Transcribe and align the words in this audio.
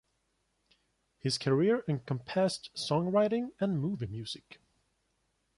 His 1.19 1.37
career 1.37 1.83
encompassed 1.87 2.71
songwriting 2.75 3.51
and 3.59 3.79
movie 3.79 4.07
music. 4.07 4.59